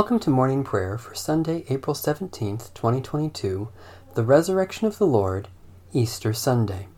Welcome 0.00 0.20
to 0.20 0.30
morning 0.30 0.64
prayer 0.64 0.96
for 0.96 1.14
Sunday, 1.14 1.66
April 1.68 1.94
17th, 1.94 2.72
2022, 2.72 3.68
the 4.14 4.24
resurrection 4.24 4.86
of 4.86 4.96
the 4.96 5.06
Lord, 5.06 5.48
Easter 5.92 6.32
Sunday. 6.32 6.88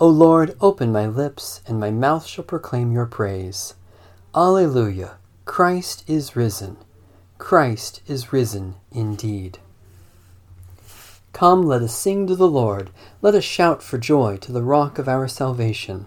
O 0.00 0.08
Lord, 0.08 0.56
open 0.60 0.90
my 0.90 1.06
lips, 1.06 1.60
and 1.68 1.78
my 1.78 1.92
mouth 1.92 2.26
shall 2.26 2.42
proclaim 2.42 2.90
your 2.90 3.06
praise. 3.06 3.74
Alleluia! 4.34 5.18
Christ 5.44 6.02
is 6.08 6.34
risen. 6.34 6.78
Christ 7.38 8.02
is 8.08 8.32
risen 8.32 8.74
indeed. 8.90 9.60
Come, 11.32 11.62
let 11.62 11.82
us 11.82 11.94
sing 11.94 12.26
to 12.26 12.34
the 12.34 12.48
Lord. 12.48 12.90
Let 13.22 13.36
us 13.36 13.44
shout 13.44 13.84
for 13.84 13.98
joy 13.98 14.36
to 14.38 14.50
the 14.50 14.64
rock 14.64 14.98
of 14.98 15.06
our 15.08 15.28
salvation. 15.28 16.06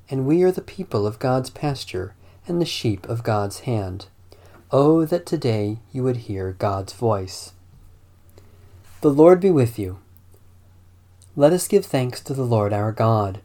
and 0.11 0.25
we 0.25 0.43
are 0.43 0.51
the 0.51 0.61
people 0.61 1.07
of 1.07 1.19
God's 1.19 1.49
pasture 1.49 2.13
and 2.45 2.59
the 2.59 2.65
sheep 2.65 3.07
of 3.07 3.23
God's 3.23 3.61
hand. 3.61 4.07
Oh, 4.69 5.05
that 5.05 5.25
today 5.25 5.77
you 5.93 6.03
would 6.03 6.17
hear 6.17 6.51
God's 6.51 6.91
voice. 6.91 7.53
The 8.99 9.09
Lord 9.09 9.39
be 9.39 9.49
with 9.49 9.79
you. 9.79 9.99
Let 11.37 11.53
us 11.53 11.69
give 11.69 11.85
thanks 11.85 12.19
to 12.21 12.33
the 12.33 12.43
Lord 12.43 12.73
our 12.73 12.91
God. 12.91 13.39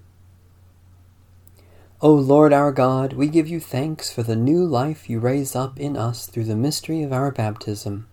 O 2.03 2.13
Lord 2.13 2.53
our 2.53 2.73
God, 2.73 3.13
we 3.13 3.29
give 3.29 3.47
you 3.47 3.61
thanks 3.61 4.13
for 4.13 4.25
the 4.25 4.37
new 4.37 4.65
life 4.65 5.09
you 5.09 5.21
raise 5.21 5.55
up 5.55 5.79
in 5.79 5.97
us 5.97 6.27
through 6.27 6.45
the 6.45 6.57
mystery 6.57 7.03
of 7.03 7.13
our 7.13 7.31
baptism, 7.31 8.09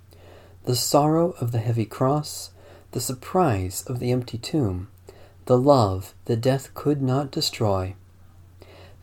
the 0.65 0.75
sorrow 0.75 1.31
of 1.41 1.51
the 1.51 1.59
heavy 1.59 1.85
cross, 1.85 2.51
the 2.91 3.01
surprise 3.01 3.83
of 3.87 3.99
the 3.99 4.11
empty 4.11 4.37
tomb, 4.37 4.89
the 5.47 5.57
love 5.57 6.13
that 6.25 6.39
death 6.39 6.73
could 6.75 7.01
not 7.01 7.31
destroy 7.31 7.95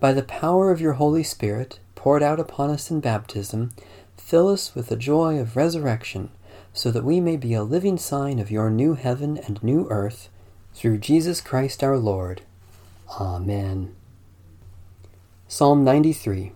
by 0.00 0.12
the 0.14 0.22
power 0.22 0.70
of 0.70 0.80
your 0.80 0.94
Holy 0.94 1.22
Spirit, 1.22 1.78
poured 1.94 2.22
out 2.22 2.40
upon 2.40 2.70
us 2.70 2.90
in 2.90 3.00
baptism, 3.00 3.70
fill 4.16 4.48
us 4.48 4.74
with 4.74 4.88
the 4.88 4.96
joy 4.96 5.38
of 5.38 5.56
resurrection, 5.56 6.30
so 6.72 6.90
that 6.90 7.04
we 7.04 7.20
may 7.20 7.36
be 7.36 7.52
a 7.52 7.62
living 7.62 7.98
sign 7.98 8.38
of 8.38 8.50
your 8.50 8.70
new 8.70 8.94
heaven 8.94 9.36
and 9.36 9.62
new 9.62 9.86
earth, 9.90 10.30
through 10.72 10.96
Jesus 10.96 11.42
Christ 11.42 11.84
our 11.84 11.98
Lord. 11.98 12.40
Amen. 13.20 13.94
Psalm 15.48 15.84
93 15.84 16.52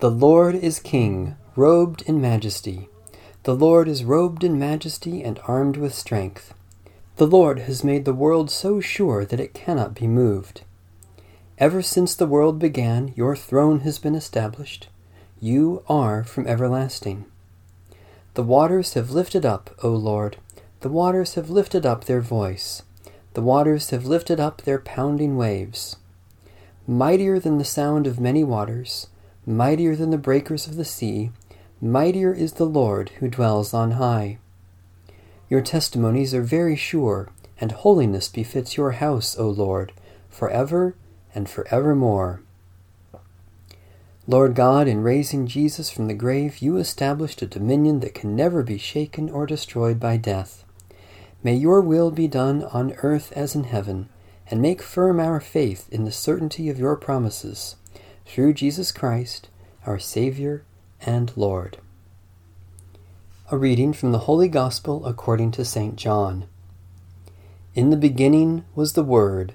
The 0.00 0.10
Lord 0.10 0.54
is 0.54 0.78
King, 0.78 1.36
robed 1.56 2.02
in 2.02 2.20
majesty. 2.20 2.88
The 3.44 3.54
Lord 3.54 3.88
is 3.88 4.04
robed 4.04 4.44
in 4.44 4.58
majesty 4.58 5.22
and 5.22 5.40
armed 5.46 5.76
with 5.76 5.94
strength. 5.94 6.52
The 7.16 7.26
Lord 7.26 7.60
has 7.60 7.82
made 7.82 8.04
the 8.04 8.12
world 8.12 8.50
so 8.50 8.80
sure 8.80 9.24
that 9.24 9.40
it 9.40 9.54
cannot 9.54 9.94
be 9.94 10.06
moved. 10.06 10.62
Ever 11.62 11.80
since 11.80 12.16
the 12.16 12.26
world 12.26 12.58
began, 12.58 13.12
your 13.14 13.36
throne 13.36 13.80
has 13.86 14.00
been 14.00 14.16
established. 14.16 14.88
You 15.40 15.84
are 15.88 16.24
from 16.24 16.48
everlasting. 16.48 17.24
The 18.34 18.42
waters 18.42 18.94
have 18.94 19.12
lifted 19.12 19.46
up, 19.46 19.70
O 19.80 19.90
Lord, 19.90 20.38
the 20.80 20.88
waters 20.88 21.34
have 21.34 21.50
lifted 21.50 21.86
up 21.86 22.06
their 22.06 22.20
voice. 22.20 22.82
The 23.34 23.42
waters 23.42 23.90
have 23.90 24.04
lifted 24.04 24.40
up 24.40 24.62
their 24.62 24.80
pounding 24.80 25.36
waves. 25.36 25.94
Mightier 26.88 27.38
than 27.38 27.58
the 27.58 27.64
sound 27.64 28.08
of 28.08 28.18
many 28.18 28.42
waters, 28.42 29.06
mightier 29.46 29.94
than 29.94 30.10
the 30.10 30.18
breakers 30.18 30.66
of 30.66 30.74
the 30.74 30.84
sea, 30.84 31.30
mightier 31.80 32.34
is 32.34 32.54
the 32.54 32.66
Lord 32.66 33.10
who 33.20 33.28
dwells 33.28 33.72
on 33.72 33.92
high. 33.92 34.38
Your 35.48 35.60
testimonies 35.60 36.34
are 36.34 36.42
very 36.42 36.74
sure, 36.74 37.28
and 37.60 37.70
holiness 37.70 38.28
befits 38.28 38.76
your 38.76 38.90
house, 38.98 39.38
O 39.38 39.48
Lord, 39.48 39.92
for 40.28 40.50
ever 40.50 40.96
and 41.34 41.48
forevermore. 41.48 42.42
Lord 44.26 44.54
God, 44.54 44.86
in 44.86 45.02
raising 45.02 45.48
Jesus 45.48 45.90
from 45.90 46.06
the 46.06 46.14
grave, 46.14 46.58
you 46.58 46.76
established 46.76 47.42
a 47.42 47.46
dominion 47.46 48.00
that 48.00 48.14
can 48.14 48.36
never 48.36 48.62
be 48.62 48.78
shaken 48.78 49.28
or 49.28 49.46
destroyed 49.46 49.98
by 49.98 50.16
death. 50.16 50.64
May 51.42 51.56
your 51.56 51.80
will 51.80 52.12
be 52.12 52.28
done 52.28 52.62
on 52.62 52.92
earth 53.02 53.32
as 53.32 53.56
in 53.56 53.64
heaven, 53.64 54.08
and 54.48 54.62
make 54.62 54.80
firm 54.80 55.18
our 55.18 55.40
faith 55.40 55.88
in 55.90 56.04
the 56.04 56.12
certainty 56.12 56.68
of 56.68 56.78
your 56.78 56.94
promises, 56.94 57.74
through 58.24 58.54
Jesus 58.54 58.92
Christ, 58.92 59.48
our 59.86 59.98
Savior 59.98 60.62
and 61.00 61.32
Lord. 61.36 61.78
A 63.50 63.56
reading 63.56 63.92
from 63.92 64.12
the 64.12 64.20
Holy 64.20 64.48
Gospel 64.48 65.04
according 65.04 65.50
to 65.52 65.64
St. 65.64 65.96
John. 65.96 66.44
In 67.74 67.90
the 67.90 67.96
beginning 67.96 68.64
was 68.76 68.92
the 68.92 69.02
Word 69.02 69.54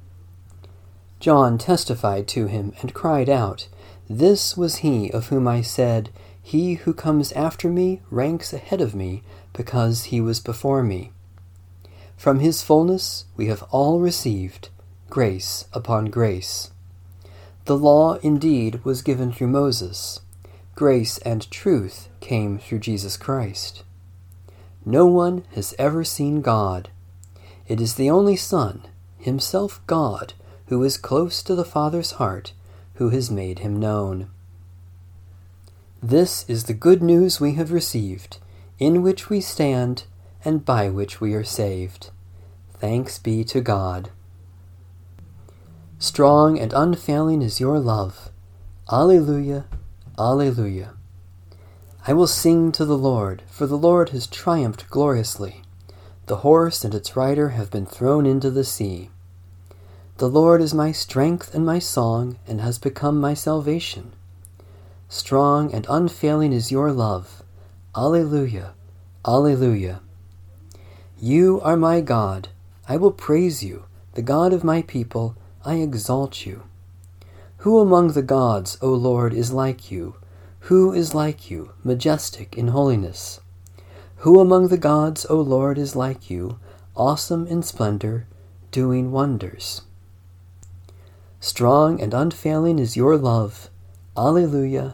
John 1.21 1.59
testified 1.59 2.27
to 2.29 2.47
him 2.47 2.73
and 2.81 2.95
cried 2.95 3.29
out, 3.29 3.67
This 4.09 4.57
was 4.57 4.77
he 4.77 5.11
of 5.11 5.27
whom 5.27 5.47
I 5.47 5.61
said, 5.61 6.09
He 6.41 6.73
who 6.73 6.95
comes 6.95 7.31
after 7.33 7.69
me 7.69 8.01
ranks 8.09 8.53
ahead 8.53 8.81
of 8.81 8.95
me, 8.95 9.21
because 9.53 10.05
he 10.05 10.19
was 10.19 10.39
before 10.39 10.81
me. 10.81 11.11
From 12.17 12.39
his 12.39 12.63
fullness 12.63 13.25
we 13.37 13.45
have 13.47 13.61
all 13.69 13.99
received 13.99 14.69
grace 15.11 15.65
upon 15.73 16.05
grace. 16.05 16.71
The 17.65 17.77
law 17.77 18.15
indeed 18.23 18.83
was 18.83 19.03
given 19.03 19.31
through 19.31 19.49
Moses. 19.49 20.21
Grace 20.73 21.19
and 21.19 21.49
truth 21.51 22.09
came 22.19 22.57
through 22.57 22.79
Jesus 22.79 23.15
Christ. 23.15 23.83
No 24.83 25.05
one 25.05 25.43
has 25.53 25.75
ever 25.77 26.03
seen 26.03 26.41
God. 26.41 26.89
It 27.67 27.79
is 27.79 27.93
the 27.93 28.09
only 28.09 28.35
Son, 28.35 28.87
himself 29.19 29.79
God, 29.85 30.33
who 30.71 30.83
is 30.83 30.95
close 30.95 31.43
to 31.43 31.53
the 31.53 31.65
Father's 31.65 32.11
heart, 32.11 32.53
who 32.93 33.09
has 33.09 33.29
made 33.29 33.59
him 33.59 33.77
known. 33.77 34.29
This 36.01 36.45
is 36.47 36.63
the 36.63 36.73
good 36.73 37.03
news 37.03 37.41
we 37.41 37.55
have 37.55 37.73
received, 37.73 38.37
in 38.79 39.01
which 39.01 39.29
we 39.29 39.41
stand, 39.41 40.05
and 40.45 40.63
by 40.63 40.87
which 40.87 41.19
we 41.19 41.33
are 41.33 41.43
saved. 41.43 42.09
Thanks 42.75 43.19
be 43.19 43.43
to 43.43 43.59
God. 43.59 44.11
Strong 45.99 46.57
and 46.57 46.71
unfailing 46.71 47.41
is 47.41 47.59
your 47.59 47.77
love. 47.77 48.29
Alleluia, 48.89 49.65
Alleluia. 50.17 50.93
I 52.07 52.13
will 52.13 52.27
sing 52.27 52.71
to 52.71 52.85
the 52.85 52.97
Lord, 52.97 53.43
for 53.49 53.67
the 53.67 53.77
Lord 53.77 54.11
has 54.11 54.25
triumphed 54.25 54.89
gloriously. 54.89 55.63
The 56.27 56.37
horse 56.37 56.85
and 56.85 56.95
its 56.95 57.17
rider 57.17 57.49
have 57.49 57.69
been 57.69 57.85
thrown 57.85 58.25
into 58.25 58.49
the 58.49 58.63
sea. 58.63 59.09
The 60.21 60.29
Lord 60.29 60.61
is 60.61 60.71
my 60.71 60.91
strength 60.91 61.55
and 61.55 61.65
my 61.65 61.79
song, 61.79 62.37
and 62.45 62.61
has 62.61 62.77
become 62.77 63.19
my 63.19 63.33
salvation. 63.33 64.13
Strong 65.09 65.73
and 65.73 65.87
unfailing 65.89 66.53
is 66.53 66.71
your 66.71 66.91
love. 66.91 67.41
Alleluia, 67.95 68.75
Alleluia. 69.25 69.99
You 71.19 71.59
are 71.61 71.75
my 71.75 72.01
God. 72.01 72.49
I 72.87 72.97
will 72.97 73.11
praise 73.11 73.63
you, 73.63 73.85
the 74.13 74.21
God 74.21 74.53
of 74.53 74.63
my 74.63 74.83
people. 74.83 75.35
I 75.65 75.77
exalt 75.77 76.45
you. 76.45 76.65
Who 77.65 77.79
among 77.79 78.09
the 78.11 78.21
gods, 78.21 78.77
O 78.79 78.93
Lord, 78.93 79.33
is 79.33 79.51
like 79.51 79.89
you? 79.89 80.17
Who 80.69 80.93
is 80.93 81.15
like 81.15 81.49
you, 81.49 81.71
majestic 81.83 82.55
in 82.55 82.67
holiness? 82.67 83.39
Who 84.17 84.39
among 84.39 84.67
the 84.67 84.77
gods, 84.77 85.25
O 85.31 85.41
Lord, 85.41 85.79
is 85.79 85.95
like 85.95 86.29
you, 86.29 86.59
awesome 86.95 87.47
in 87.47 87.63
splendor, 87.63 88.27
doing 88.69 89.11
wonders? 89.11 89.81
Strong 91.43 91.99
and 91.99 92.13
unfailing 92.13 92.77
is 92.77 92.95
your 92.95 93.17
love. 93.17 93.71
Alleluia, 94.15 94.93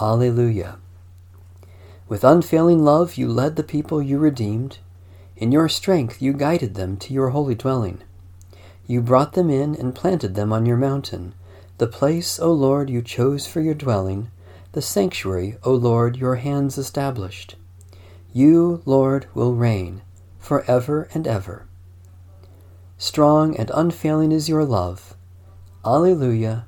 Alleluia. 0.00 0.78
With 2.08 2.24
unfailing 2.24 2.82
love 2.82 3.16
you 3.16 3.28
led 3.28 3.56
the 3.56 3.62
people 3.62 4.00
you 4.00 4.18
redeemed. 4.18 4.78
In 5.36 5.52
your 5.52 5.68
strength 5.68 6.22
you 6.22 6.32
guided 6.32 6.76
them 6.76 6.96
to 6.96 7.12
your 7.12 7.28
holy 7.28 7.54
dwelling. 7.54 8.02
You 8.86 9.02
brought 9.02 9.34
them 9.34 9.50
in 9.50 9.74
and 9.74 9.94
planted 9.94 10.34
them 10.34 10.50
on 10.50 10.64
your 10.64 10.78
mountain, 10.78 11.34
the 11.76 11.86
place, 11.86 12.40
O 12.40 12.50
Lord, 12.50 12.88
you 12.88 13.02
chose 13.02 13.46
for 13.46 13.60
your 13.60 13.74
dwelling 13.74 14.30
the 14.72 14.80
sanctuary, 14.80 15.58
O 15.64 15.74
Lord, 15.74 16.16
your 16.16 16.36
hands 16.36 16.78
established. 16.78 17.56
You, 18.32 18.80
Lord, 18.86 19.26
will 19.34 19.54
reign 19.54 20.00
for 20.38 20.64
ever 20.66 21.08
and 21.12 21.26
ever. 21.26 21.66
Strong 22.96 23.56
and 23.56 23.70
unfailing 23.74 24.32
is 24.32 24.48
your 24.48 24.64
love. 24.64 25.14
Alleluia, 25.84 26.66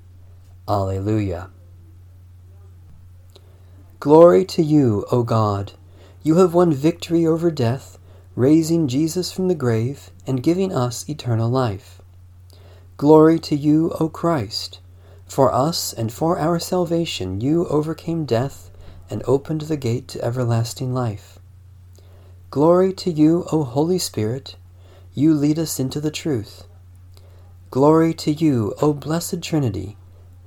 Alleluia. 0.69 1.49
Glory 4.01 4.45
to 4.45 4.61
you, 4.61 5.07
O 5.13 5.23
God. 5.23 5.75
You 6.25 6.39
have 6.39 6.53
won 6.53 6.73
victory 6.73 7.25
over 7.25 7.53
death, 7.53 7.97
raising 8.35 8.89
Jesus 8.89 9.31
from 9.31 9.47
the 9.47 9.55
grave 9.55 10.11
and 10.27 10.43
giving 10.43 10.73
us 10.73 11.09
eternal 11.09 11.49
life. 11.49 12.03
Glory 12.97 13.39
to 13.39 13.55
you, 13.55 13.93
O 14.01 14.09
Christ. 14.09 14.81
For 15.27 15.55
us 15.55 15.93
and 15.93 16.13
for 16.13 16.37
our 16.37 16.59
salvation, 16.59 17.41
you 17.41 17.69
overcame 17.69 18.25
death 18.25 18.69
and 19.09 19.23
opened 19.29 19.61
the 19.63 19.77
gate 19.77 20.09
to 20.09 20.25
everlasting 20.25 20.93
life. 20.93 21.39
Glory 22.51 22.93
to 22.95 23.13
you, 23.13 23.47
O 23.53 23.63
Holy 23.63 23.99
Spirit. 23.99 24.57
You 25.13 25.35
lead 25.35 25.61
us 25.61 25.79
into 25.79 26.01
the 26.01 26.11
truth. 26.11 26.65
Glory 27.75 28.15
to 28.15 28.31
you, 28.31 28.73
O 28.81 28.93
Blessed 28.93 29.43
Trinity, 29.43 29.97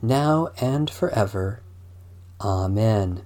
now 0.01 0.47
and 0.61 0.89
forever. 0.89 1.59
Amen. 2.39 3.21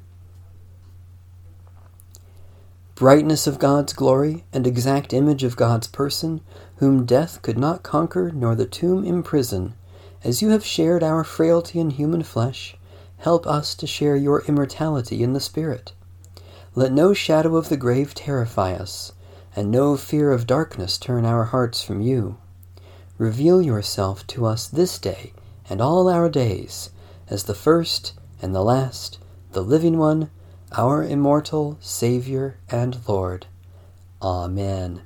Brightness 2.95 3.45
of 3.45 3.59
God's 3.59 3.94
glory 3.94 4.44
and 4.51 4.65
exact 4.65 5.13
image 5.13 5.44
of 5.44 5.56
God's 5.56 5.86
person, 5.86 6.42
whom 6.77 7.06
death 7.06 7.44
could 7.44 7.59
not 7.59 7.83
conquer 7.83 8.31
nor 8.31 8.56
the 8.56 8.65
tomb 8.65 9.06
imprison 9.06 9.75
as 10.24 10.42
you 10.42 10.50
have 10.50 10.65
shared 10.65 11.04
our 11.04 11.24
frailty 11.24 11.80
in 11.80 11.92
human 11.92 12.24
flesh, 12.24 12.75
help 13.18 13.45
us 13.45 13.75
to 13.75 13.86
share 13.86 14.15
your 14.15 14.42
immortality 14.47 15.21
in 15.21 15.33
the 15.33 15.39
Spirit. 15.39 15.94
Let 16.74 16.92
no 16.92 17.13
shadow 17.13 17.56
of 17.56 17.69
the 17.69 17.77
grave 17.77 18.15
terrify 18.15 18.74
us, 18.74 19.12
and 19.56 19.69
no 19.69 19.95
fear 19.95 20.31
of 20.31 20.47
darkness 20.47 20.97
turn 20.97 21.24
our 21.24 21.44
hearts 21.44 21.83
from 21.83 22.01
you. 22.01 22.39
Reveal 23.21 23.62
yourself 23.62 24.25
to 24.25 24.47
us 24.47 24.68
this 24.68 24.97
day 24.97 25.31
and 25.69 25.79
all 25.79 26.09
our 26.09 26.27
days, 26.27 26.89
as 27.29 27.44
the 27.44 27.53
first 27.53 28.13
and 28.41 28.56
the 28.56 28.63
last, 28.63 29.19
the 29.51 29.62
living 29.62 30.00
one, 30.00 30.31
our 30.75 31.03
immortal 31.03 31.77
Saviour 31.81 32.56
and 32.71 32.97
Lord. 33.07 33.45
Amen. 34.23 35.03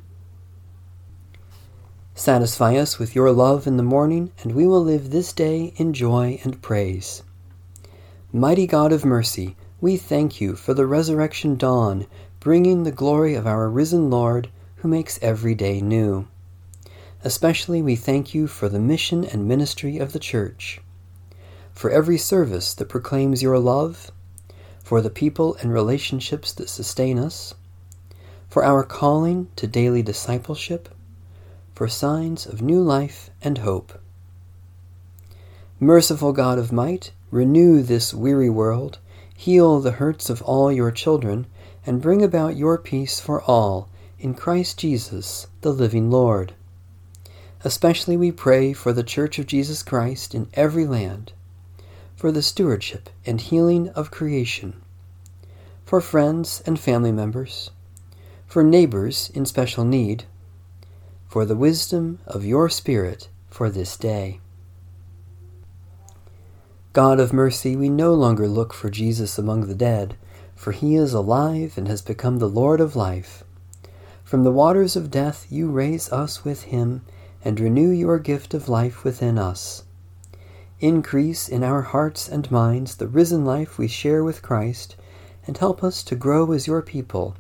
Satisfy 2.14 2.78
us 2.78 2.98
with 2.98 3.16
your 3.16 3.34
love 3.34 3.68
in 3.68 3.76
the 3.76 3.84
morning, 3.84 4.32
and 4.42 4.54
we 4.54 4.66
will 4.66 4.82
live 4.82 5.10
this 5.10 5.34
day 5.34 5.74
in 5.76 5.92
joy 5.92 6.40
and 6.46 6.62
praise. 6.62 7.22
Mighty 8.32 8.66
God 8.66 8.94
of 8.94 9.04
mercy, 9.04 9.58
we 9.82 9.98
thank 9.98 10.40
you 10.40 10.56
for 10.56 10.74
the 10.74 10.86
resurrection 10.86 11.58
dawn, 11.58 12.08
bringing 12.40 12.84
the 12.84 12.94
glory 12.94 13.36
of 13.36 13.46
our 13.46 13.70
risen 13.70 14.10
Lord, 14.10 14.50
who 14.78 14.88
makes 14.88 15.20
every 15.22 15.54
day 15.54 15.82
new. 15.82 16.30
Especially 17.26 17.82
we 17.82 17.96
thank 17.96 18.36
you 18.36 18.46
for 18.46 18.70
the 18.70 18.80
mission 18.80 19.26
and 19.26 19.48
ministry 19.48 19.98
of 19.98 20.14
the 20.14 20.20
Church, 20.20 20.80
for 21.74 21.90
every 21.90 22.20
service 22.20 22.76
that 22.76 22.88
proclaims 22.88 23.42
your 23.42 23.58
love, 23.58 24.12
for 24.84 25.02
the 25.02 25.10
people 25.10 25.56
and 25.56 25.74
relationships 25.74 26.54
that 26.54 26.70
sustain 26.70 27.18
us, 27.18 27.56
for 28.48 28.64
our 28.64 28.84
calling 28.84 29.48
to 29.56 29.66
daily 29.66 30.04
discipleship, 30.04 30.88
for 31.74 31.88
signs 31.88 32.46
of 32.46 32.62
new 32.62 32.80
life 32.80 33.32
and 33.42 33.58
hope. 33.58 34.00
Merciful 35.80 36.32
God 36.32 36.60
of 36.60 36.72
might, 36.72 37.12
renew 37.32 37.82
this 37.82 38.14
weary 38.14 38.52
world, 38.52 39.00
heal 39.36 39.80
the 39.80 39.94
hurts 39.94 40.30
of 40.30 40.44
all 40.44 40.72
your 40.72 40.92
children, 40.92 41.48
and 41.88 42.04
bring 42.04 42.22
about 42.22 42.56
your 42.56 42.78
peace 42.78 43.20
for 43.20 43.42
all 43.42 43.90
in 44.20 44.36
Christ 44.36 44.78
Jesus, 44.78 45.48
the 45.62 45.74
living 45.74 46.12
Lord. 46.12 46.54
Especially 47.66 48.16
we 48.16 48.32
pray 48.32 48.74
for 48.74 48.94
the 48.94 49.02
Church 49.02 49.40
of 49.40 49.48
Jesus 49.48 49.82
Christ 49.82 50.36
in 50.36 50.48
every 50.54 50.86
land, 50.86 51.34
for 52.16 52.32
the 52.32 52.44
stewardship 52.44 53.10
and 53.26 53.42
healing 53.42 53.90
of 53.90 54.12
creation, 54.12 54.80
for 55.84 56.00
friends 56.00 56.62
and 56.68 56.80
family 56.80 57.12
members, 57.12 57.72
for 58.46 58.64
neighbors 58.64 59.32
in 59.34 59.48
special 59.48 59.84
need, 59.84 60.26
for 61.28 61.44
the 61.44 61.56
wisdom 61.56 62.20
of 62.28 62.46
your 62.46 62.70
Spirit 62.70 63.30
for 63.50 63.68
this 63.72 63.98
day. 63.98 64.40
God 66.94 67.20
of 67.20 67.34
mercy, 67.34 67.76
we 67.76 67.90
no 67.90 68.14
longer 68.14 68.48
look 68.48 68.76
for 68.76 68.92
Jesus 68.92 69.40
among 69.40 69.66
the 69.66 69.74
dead, 69.74 70.16
for 70.56 70.72
he 70.72 70.96
is 70.96 71.16
alive 71.16 71.80
and 71.80 71.88
has 71.88 72.04
become 72.04 72.38
the 72.38 72.48
Lord 72.48 72.80
of 72.80 72.96
life. 72.96 73.44
From 74.24 74.44
the 74.44 74.52
waters 74.52 74.96
of 74.96 75.10
death 75.10 75.48
you 75.50 75.72
raise 75.72 76.12
us 76.12 76.46
with 76.46 76.66
him 76.66 77.02
and 77.46 77.60
renew 77.60 77.90
your 77.90 78.20
gift 78.20 78.54
of 78.54 78.68
life 78.68 79.04
within 79.04 79.38
us. 79.38 79.84
Increase 80.82 81.48
in 81.48 81.64
our 81.64 81.84
hearts 81.84 82.28
and 82.28 82.52
minds 82.52 82.96
the 82.96 83.08
risen 83.08 83.46
life 83.46 83.78
we 83.78 83.88
share 83.88 84.24
with 84.24 84.42
Christ, 84.42 84.98
and 85.48 85.58
help 85.58 85.84
us 85.84 86.04
to 86.04 86.16
grow 86.16 86.52
as 86.52 86.68
your 86.68 86.82
people 86.82 87.36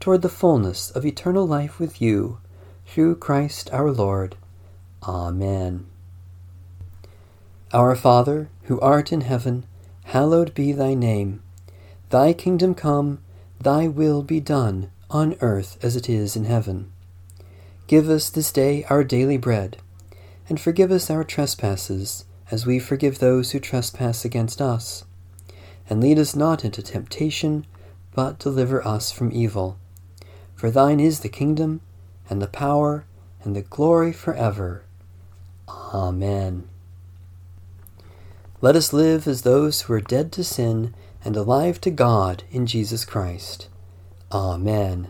toward 0.00 0.22
the 0.22 0.28
fullness 0.28 0.90
of 0.90 1.04
eternal 1.04 1.46
life 1.46 1.78
with 1.78 2.00
you 2.00 2.38
through 2.86 3.14
Christ 3.16 3.70
our 3.72 3.92
Lord. 3.92 4.34
Amen. 5.02 5.86
Our 7.72 7.94
Father, 7.94 8.48
who 8.64 8.80
art 8.80 9.12
in 9.12 9.20
heaven, 9.20 9.64
hallowed 10.04 10.54
be 10.54 10.72
thy 10.72 10.94
name. 10.94 11.42
Thy 12.08 12.32
kingdom 12.32 12.74
come, 12.74 13.20
thy 13.60 13.86
will 13.86 14.22
be 14.22 14.40
done, 14.40 14.90
on 15.08 15.36
earth 15.40 15.78
as 15.82 15.94
it 15.94 16.08
is 16.08 16.34
in 16.34 16.46
heaven. 16.46 16.90
Give 17.90 18.08
us 18.08 18.30
this 18.30 18.52
day 18.52 18.84
our 18.84 19.02
daily 19.02 19.36
bread, 19.36 19.78
and 20.48 20.60
forgive 20.60 20.92
us 20.92 21.10
our 21.10 21.24
trespasses, 21.24 22.24
as 22.48 22.64
we 22.64 22.78
forgive 22.78 23.18
those 23.18 23.50
who 23.50 23.58
trespass 23.58 24.24
against 24.24 24.62
us. 24.62 25.02
And 25.88 26.00
lead 26.00 26.16
us 26.16 26.36
not 26.36 26.64
into 26.64 26.82
temptation, 26.84 27.66
but 28.14 28.38
deliver 28.38 28.86
us 28.86 29.10
from 29.10 29.32
evil. 29.32 29.76
For 30.54 30.70
thine 30.70 31.00
is 31.00 31.18
the 31.18 31.28
kingdom, 31.28 31.80
and 32.28 32.40
the 32.40 32.46
power, 32.46 33.06
and 33.42 33.56
the 33.56 33.62
glory 33.62 34.12
forever. 34.12 34.84
Amen. 35.68 36.68
Let 38.60 38.76
us 38.76 38.92
live 38.92 39.26
as 39.26 39.42
those 39.42 39.80
who 39.82 39.94
are 39.94 40.00
dead 40.00 40.30
to 40.34 40.44
sin 40.44 40.94
and 41.24 41.36
alive 41.36 41.80
to 41.80 41.90
God 41.90 42.44
in 42.52 42.66
Jesus 42.66 43.04
Christ. 43.04 43.68
Amen. 44.30 45.08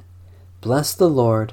Bless 0.62 0.94
the 0.94 1.10
Lord. 1.10 1.52